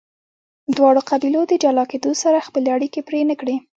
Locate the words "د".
1.47-1.53